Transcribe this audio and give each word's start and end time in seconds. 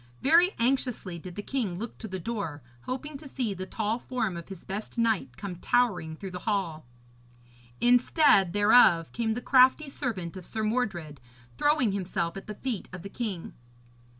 Very 0.23 0.55
anxiously 0.57 1.19
did 1.19 1.35
the 1.35 1.43
king 1.43 1.77
look 1.77 1.99
to 1.99 2.07
the 2.07 2.17
door, 2.17 2.63
hoping 2.85 3.17
to 3.19 3.27
see 3.27 3.53
the 3.53 3.67
tall 3.67 3.99
form 3.99 4.35
of 4.35 4.49
his 4.49 4.63
best 4.65 4.97
knight 4.97 5.37
come 5.37 5.57
towering 5.57 6.15
through 6.15 6.31
the 6.31 6.39
hall. 6.39 6.87
Instead 7.79 8.53
thereof 8.53 9.11
came 9.11 9.35
the 9.35 9.41
crafty 9.41 9.89
servant 9.91 10.35
of 10.35 10.47
Sir 10.47 10.63
Mordred, 10.63 11.21
throwing 11.55 11.91
himself 11.91 12.35
at 12.35 12.47
the 12.47 12.55
feet 12.55 12.89
of 12.91 13.03
the 13.03 13.09
king. 13.09 13.53